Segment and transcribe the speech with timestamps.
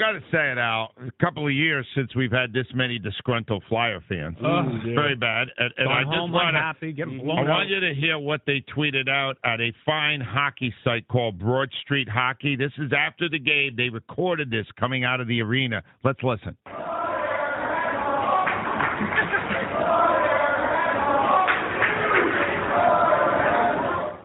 [0.00, 0.92] Got to say it, out.
[0.96, 4.34] A couple of years since we've had this many disgruntled Flyer fans.
[4.42, 5.48] Oh, It's very bad.
[5.58, 7.22] And, and I just home want unhappy, getting to.
[7.24, 11.06] blown I want you to hear what they tweeted out at a fine hockey site
[11.08, 12.56] called Broad Street Hockey.
[12.56, 13.74] This is after the game.
[13.76, 15.82] They recorded this coming out of the arena.
[16.02, 16.56] Let's listen.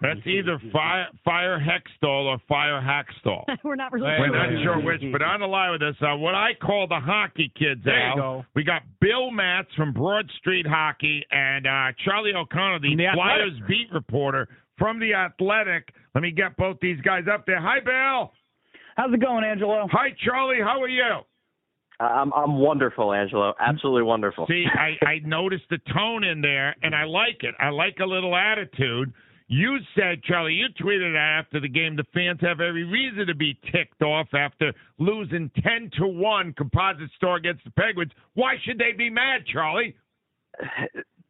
[0.00, 3.44] That's either fire, fire Hextall or fire Hakstol.
[3.64, 4.50] We're not really We're sure.
[4.50, 7.52] not sure which, but on the line with us, uh, what I call the hockey
[7.58, 7.82] kids.
[7.84, 8.44] There you go.
[8.54, 13.06] We got Bill Matz from Broad Street Hockey and uh, Charlie O'Connor, the, From The
[13.14, 13.68] Flyers Athletic.
[13.68, 15.92] beat reporter from the Athletic.
[16.14, 17.60] Let me get both these guys up there.
[17.60, 18.32] Hi, Bill.
[18.96, 19.86] How's it going, Angelo?
[19.92, 20.60] Hi, Charlie.
[20.62, 21.20] How are you?
[22.00, 23.52] I'm I'm wonderful, Angelo.
[23.60, 24.46] Absolutely wonderful.
[24.46, 27.54] See, I, I noticed the tone in there, and I like it.
[27.60, 29.12] I like a little attitude.
[29.52, 33.34] You said, Charlie, you tweeted out after the game, the fans have every reason to
[33.34, 38.12] be ticked off after losing 10 to 1 composite store against the Penguins.
[38.34, 39.96] Why should they be mad, Charlie?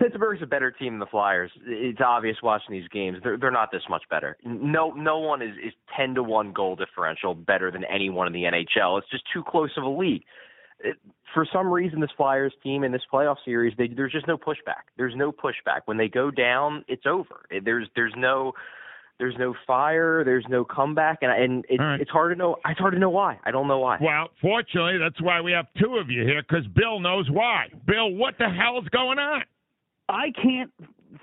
[0.00, 1.52] Pittsburgh's a better team than the Flyers.
[1.64, 3.18] It's obvious watching these games.
[3.22, 4.36] They're they're not this much better.
[4.44, 8.44] No no one is is ten to one goal differential better than anyone in the
[8.44, 8.98] NHL.
[8.98, 10.22] It's just too close of a league.
[10.80, 10.96] It,
[11.34, 14.88] for some reason, this Flyers team in this playoff series, they, there's just no pushback.
[14.96, 15.82] There's no pushback.
[15.84, 17.44] When they go down, it's over.
[17.64, 18.52] There's there's no
[19.18, 20.24] there's no fire.
[20.24, 22.00] There's no comeback, and and it's All right.
[22.00, 22.56] it's hard to know.
[22.66, 23.38] It's hard to know why.
[23.44, 23.98] I don't know why.
[24.00, 27.66] Well, fortunately, that's why we have two of you here, because Bill knows why.
[27.86, 29.42] Bill, what the hell's going on?
[30.08, 30.72] I can't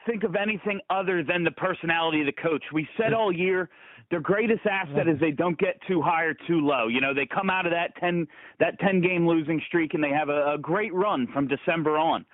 [0.06, 2.64] think of anything other than the personality of the coach.
[2.74, 3.18] We said mm.
[3.18, 3.70] all year
[4.12, 6.88] their greatest asset is they don't get too high or too low.
[6.88, 8.28] You know, they come out of that ten
[8.60, 12.26] that ten game losing streak and they have a, a great run from December on.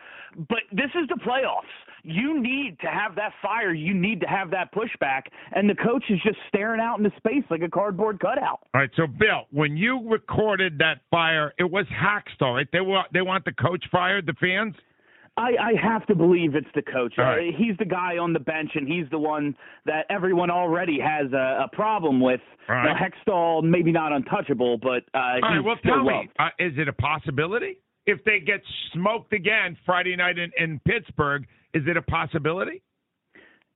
[0.50, 1.72] But this is the playoffs.
[2.04, 3.74] You need to have that fire.
[3.74, 5.24] You need to have that pushback.
[5.52, 8.62] And the coach is just staring out into space like a cardboard cutout.
[8.74, 12.68] All right, so Bill, when you recorded that fire, it was Hakstol, right?
[12.72, 14.76] They want they want the coach fired, the fans.
[15.42, 17.16] I, I have to believe it's the coach.
[17.18, 17.54] All right.
[17.54, 21.32] Uh, he's the guy on the bench, and he's the one that everyone already has
[21.34, 22.42] a, a problem with.
[22.70, 22.96] All Now.
[22.96, 26.88] Hextall, maybe not untouchable, but uh, All he's right, well, tell me, uh, is it
[26.88, 27.78] a possibility?
[28.06, 28.62] If they get
[28.94, 32.82] smoked again Friday night in, in Pittsburgh, is it a possibility?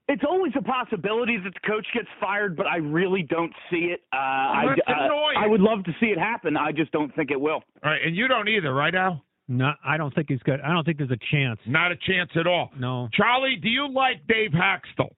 [0.08, 4.02] It's always a possibility that the coach gets fired, but I really don't see it.
[4.12, 5.36] Uh, I, That's uh, annoying.
[5.36, 6.56] I would love to see it happen.
[6.56, 7.62] I just don't think it will.
[7.82, 9.24] All right, and you don't either, right, Al?
[9.48, 10.60] No, I don't think he's good.
[10.60, 11.60] I don't think there's a chance.
[11.66, 12.70] Not a chance at all.
[12.78, 13.08] No.
[13.12, 15.10] Charlie, do you like Dave Hakstol?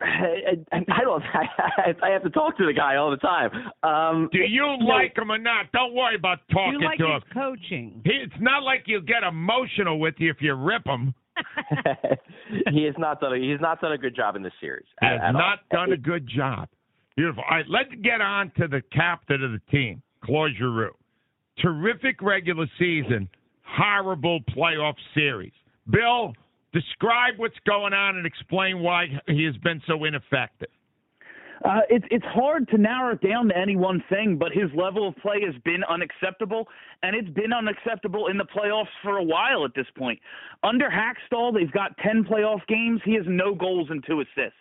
[0.00, 1.22] I, I don't.
[1.32, 3.50] I, I have to talk to the guy all the time.
[3.82, 5.70] Um, Do you like him or not?
[5.72, 7.30] Don't worry about talking you like to his him.
[7.32, 8.00] coaching.
[8.04, 11.14] He, it's not like you'll get emotional with you if you rip him.
[12.72, 13.32] he has not done.
[13.34, 14.86] A, he's not done a good job in this series.
[15.00, 15.40] He at- has at all.
[15.40, 16.68] not done a good job.
[17.16, 17.44] Beautiful.
[17.48, 20.94] All right, let's get on to the captain of the team, Claude Giroux.
[21.58, 23.28] Terrific regular season,
[23.64, 25.52] horrible playoff series.
[25.90, 26.32] Bill,
[26.72, 30.68] describe what's going on and explain why he has been so ineffective.
[31.64, 35.06] Uh, it's it's hard to narrow it down to any one thing, but his level
[35.06, 36.66] of play has been unacceptable,
[37.04, 40.18] and it's been unacceptable in the playoffs for a while at this point.
[40.64, 43.00] Under Hakstol, they've got ten playoff games.
[43.04, 44.58] He has no goals and two assists.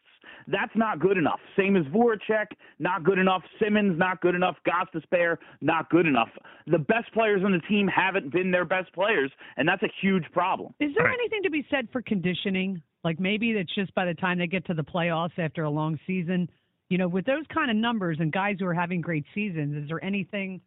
[0.48, 1.40] That's not good enough.
[1.58, 2.48] Same as Voracek,
[2.80, 3.44] not good enough.
[3.62, 4.56] Simmonds, not good enough.
[4.68, 6.30] Gostisbehere, not good enough.
[6.68, 10.26] The best players on the team haven't been their best players, and that's a huge
[10.32, 10.74] problem.
[10.80, 11.14] Is there Right.
[11.14, 12.82] anything to be said for conditioning?
[13.04, 16.00] Like maybe it's just by the time they get to the playoffs after a long
[16.06, 16.50] season,
[16.90, 19.88] you know, with those kind of numbers and guys who are having great seasons, is
[19.88, 20.62] there anything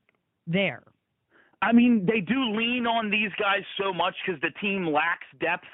[0.46, 0.82] there?
[1.62, 5.64] I mean, they do lean on these guys so much because the team lacks depth.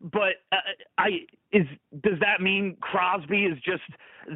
[0.00, 0.56] But uh,
[0.96, 1.66] I is
[2.02, 3.82] does that mean Crosby is just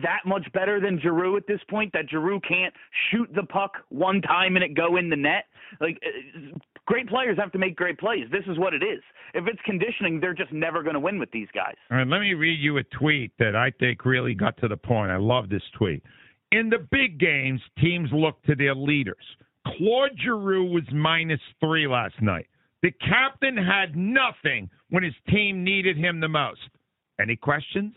[0.02, 1.92] that much better than Giroux at this point?
[1.92, 2.72] That Giroux can't
[3.10, 5.44] shoot the puck one time and it go in the net?
[5.80, 8.26] Like, uh, great players have to make great plays.
[8.30, 9.00] This is what it is.
[9.34, 11.74] If it's conditioning, they're just never going to win with these guys.
[11.90, 14.76] All right, let me read you a tweet that I think really got to the
[14.76, 15.10] point.
[15.10, 16.02] I love this tweet.
[16.50, 19.24] In the big games, teams look to their leaders.
[19.66, 22.46] Claude Giroux was minus three last night.
[22.82, 26.60] The captain had nothing when his team needed him the most.
[27.20, 27.94] Any questions?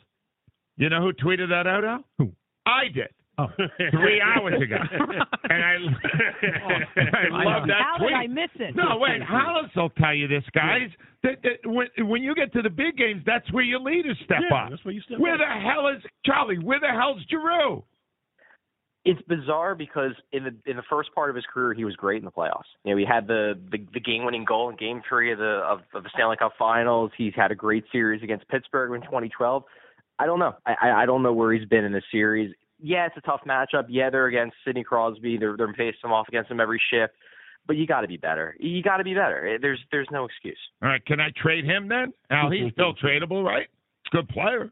[0.77, 2.03] You know who tweeted that out, Al?
[2.17, 2.31] Who?
[2.65, 3.07] I did.
[3.37, 3.47] Oh.
[3.91, 4.77] three hours ago,
[5.49, 7.73] and I, oh, and I I love know.
[7.73, 8.09] that How tweet.
[8.11, 8.75] did I miss it?
[8.77, 9.21] No, wait.
[9.21, 10.87] Hollis will tell you this, guys.
[11.23, 14.39] That, that when when you get to the big games, that's where your leaders step
[14.49, 14.69] Yeah, up.
[14.69, 15.39] that's where you step Where up.
[15.41, 16.59] the hell is Charlie?
[16.59, 17.83] Where the hell's Giroux?
[19.05, 22.17] It's bizarre because in the in the first part of his career he was great
[22.17, 22.63] in the playoffs.
[22.83, 25.61] You know, he had the the, the game winning goal in game three of the
[25.63, 27.11] of, of the Stanley Cup finals.
[27.17, 29.63] He's had a great series against Pittsburgh in twenty twelve.
[30.17, 30.55] I don't know.
[30.65, 32.53] I, I I don't know where he's been in the series.
[32.81, 33.85] Yeah, it's a tough matchup.
[33.89, 35.37] Yeah, they're against Sidney Crosby.
[35.37, 37.13] They're they're facing him off against him every shift.
[37.67, 38.55] But you got to be better.
[38.59, 39.57] You got to be better.
[39.61, 40.57] There's there's no excuse.
[40.81, 42.13] All right, can I trade him then?
[42.29, 43.67] Al, he's still tradable, right?
[44.11, 44.71] Good player.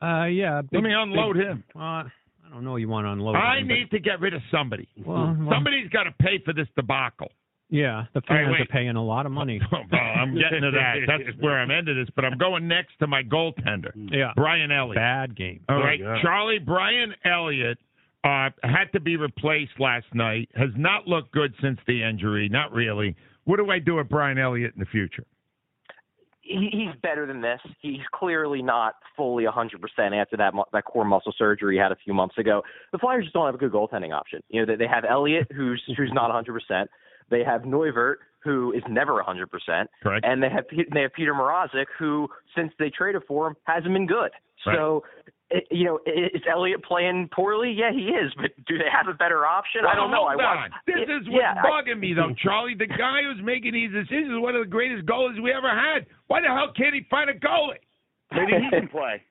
[0.00, 0.62] Uh, yeah.
[0.72, 1.64] Let me unload big- him.
[1.78, 2.04] Uh,
[2.48, 2.76] I don't know.
[2.76, 3.36] You want to unload?
[3.36, 4.88] I him, but- need to get rid of somebody.
[5.04, 7.30] Well, well, Somebody's got to pay for this debacle.
[7.68, 8.62] yeah, the fans wait.
[8.62, 9.60] are paying a lot of money.
[9.70, 10.94] Well, I'm getting to that.
[11.06, 12.08] That's where I'm ending this.
[12.16, 14.32] But I'm going next to my goaltender, Yeah.
[14.36, 14.96] Brian Elliott.
[14.96, 15.60] Bad game.
[15.68, 16.16] All Oh, right, yeah.
[16.22, 17.78] Charlie Brian Elliott
[18.24, 20.48] uh, had to be replaced last night.
[20.54, 22.48] Has not looked good since the injury.
[22.48, 23.14] Not really.
[23.44, 25.24] What do I do with Brian Elliott in the future?
[26.48, 27.60] He, he's better than this.
[27.80, 29.74] He's clearly not fully 100%
[30.20, 32.62] after that that core muscle surgery he had a few months ago.
[32.92, 34.40] The Flyers just don't have a good goaltending option.
[34.48, 36.86] You know, they, they have Elliott, who's who's not 100%.
[37.30, 40.24] They have Neuvirth, who is never 100%, Correct.
[40.26, 40.64] and they have
[40.94, 44.30] they have Peter Mrazek, who since they traded for him hasn't been good.
[44.64, 45.04] So.
[45.50, 47.72] It, you know, is Elliott playing poorly?
[47.72, 48.30] Yeah, he is.
[48.36, 49.80] But do they have a better option?
[49.90, 50.24] I don't know.
[50.24, 50.74] I watched.
[50.86, 52.74] This it- is what's yeah, I- bugging me, though, Charlie.
[52.74, 56.04] The guy who's making these decisions is one of the greatest goalies we ever had.
[56.26, 57.80] Why the hell can't he find a goalie?
[58.30, 59.22] Maybe he can play.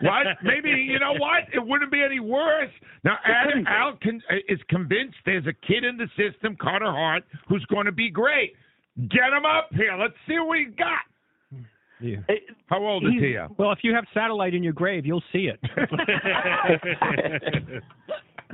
[0.00, 0.26] What?
[0.42, 1.44] Maybe you know what?
[1.52, 2.70] It wouldn't be any worse.
[3.04, 7.64] Now, Adam, Al con- is convinced there's a kid in the system, Carter Hart, who's
[7.66, 8.54] going to be great.
[9.08, 9.96] Get him up here.
[9.98, 11.00] Let's see what he's got.
[12.00, 12.16] Yeah.
[12.66, 13.36] How old is he?
[13.36, 13.54] Al?
[13.56, 15.60] Well, if you have satellite in your grave, you'll see it.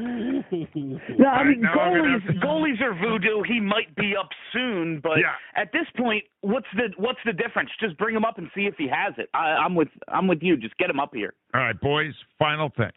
[0.01, 2.27] No, I mean Now goalies.
[2.27, 3.43] to- Goalies are voodoo.
[3.43, 5.35] He might be up soon, but Yeah.
[5.55, 7.71] at this point, what's the what's the difference?
[7.81, 9.29] Just bring him up and see if he has it.
[9.35, 10.57] I, I'm with I'm with you.
[10.57, 11.35] Just get him up here.
[11.55, 12.15] All right, boys.
[12.39, 12.91] Final thing,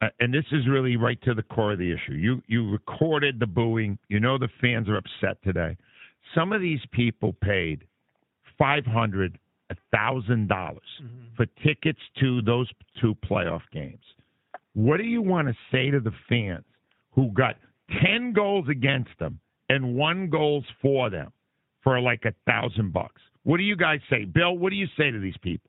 [0.00, 2.14] uh, and this is really right to the core of the issue.
[2.14, 3.98] You you recorded the booing.
[4.08, 5.76] You know the fans are upset today.
[6.34, 7.84] Some of these people paid
[8.58, 9.38] five hundred,
[9.70, 11.02] a thousand dollars
[11.36, 12.70] for tickets to those
[13.00, 14.02] two playoff games.
[14.74, 16.64] What do you want to say to the fans
[17.12, 17.56] who got
[18.02, 19.38] ten goals against them
[19.68, 21.32] and one goals for them
[21.82, 23.20] for like a thousand bucks?
[23.44, 24.56] What do you guys say, Bill?
[24.56, 25.68] What do you say to these people?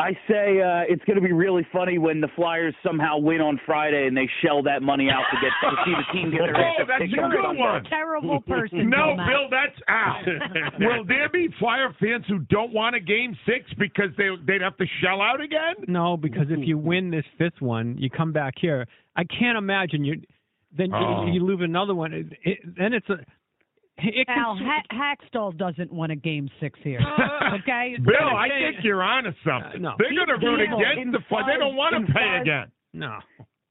[0.00, 3.60] I say uh, it's going to be really funny when the Flyers somehow win on
[3.66, 6.56] Friday and they shell that money out to get to see the team get their
[6.60, 7.84] Oh, ass that's a good one.
[7.84, 8.88] Terrible person.
[8.88, 10.24] No, Bill, that's out.
[10.80, 14.76] Will there be Flyer fans who don't want a game six because they they'd have
[14.78, 15.74] to shell out again?
[15.86, 18.86] no, because if you win this fifth one, you come back here.
[19.16, 20.22] I can't imagine you.
[20.76, 21.26] Then Oh.
[21.26, 22.12] you, you lose another one.
[22.14, 23.18] It, it, then it's a.
[24.02, 27.00] It Al swing- ha- Hakstol doesn't want a game six here.
[27.60, 28.74] okay, Bill, I change.
[28.76, 29.84] think you're onto something.
[29.84, 29.94] Uh, no.
[29.98, 31.46] They're going to root against the Flyers.
[31.52, 32.72] They don't want to pay five- again.
[32.92, 33.18] no.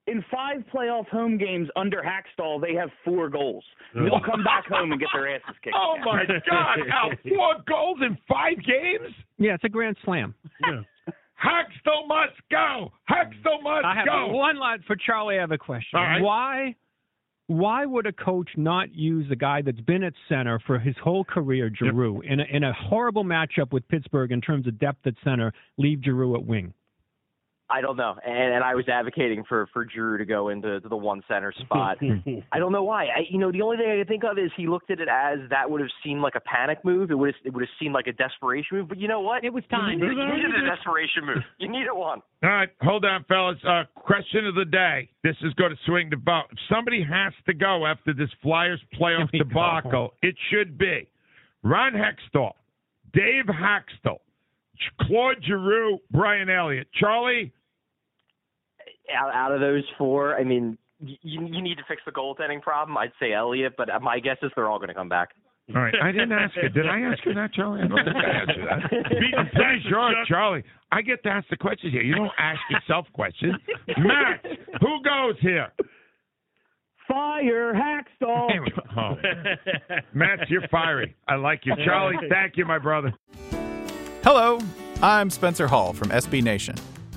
[0.07, 3.63] In five playoff home games under Hakstol, they have four goals.
[3.93, 5.75] They'll come back home and get their asses kicked.
[5.77, 6.79] Oh my God!
[6.91, 9.13] Al, four goals in five games.
[9.37, 10.33] Yeah, it's a grand slam.
[11.39, 12.91] Haxtell must go.
[13.09, 14.27] Haxtell must I have go.
[14.29, 15.37] one line for Charlie.
[15.37, 15.97] I have a question.
[15.99, 16.21] All right.
[16.21, 16.75] Why?
[17.49, 21.23] Why would a coach not use a guy that's been at center for his whole
[21.23, 25.15] career, Giroux, in a, in a horrible matchup with Pittsburgh in terms of depth at
[25.23, 26.75] center, leave Giroux at wing?
[27.71, 30.89] I don't know, and, and I was advocating for for Drew to go into to
[30.89, 31.97] the one center spot.
[32.51, 33.05] I don't know why.
[33.05, 35.07] I, you know, the only thing I can think of is he looked at it
[35.07, 37.11] as that would have seemed like a panic move.
[37.11, 38.89] It would have, it would have seemed like a desperation move.
[38.89, 39.43] But you know what?
[39.43, 39.99] It was time.
[39.99, 41.43] You needed, you needed a desperation move.
[41.59, 42.21] You needed one.
[42.43, 43.57] All right, hold on, fellas.
[43.67, 45.09] Uh, question of the day.
[45.23, 46.45] This is going to swing the vote.
[46.51, 49.49] If somebody has to go after this Flyers playoff Here go.
[49.49, 50.13] debacle.
[50.21, 51.07] It should be
[51.63, 52.53] Ron Hextall,
[53.13, 54.17] Dave Hakstol,
[55.01, 56.87] Claude Giroux, Brian Elliott.
[56.99, 57.51] Charlie,
[59.15, 62.97] Out, out of those four, I mean, you, you need to fix the goaltending problem.
[62.97, 65.29] I'd say Elliott, but uh, my guess is they're all going to come back.
[65.75, 65.93] all right.
[66.01, 66.69] I didn't ask you.
[66.69, 67.81] Did I ask you that, Charlie?
[67.83, 69.37] I don't think I asked you that.
[69.39, 70.63] I'm pretty sure, Charlie.
[70.91, 72.01] I get to ask the questions here.
[72.01, 73.55] You don't ask yourself questions.
[73.97, 74.45] Matt,
[74.81, 75.67] who goes here?
[77.07, 78.51] Fire Hakstol.
[78.51, 78.59] Hey,
[78.97, 79.15] oh.
[80.13, 81.15] Matt, you're fiery.
[81.27, 81.73] I like you.
[81.83, 83.13] Charlie, thank you, my brother.
[84.23, 84.59] Hello,
[85.01, 86.75] I'm Spencer Hall from SB Nation,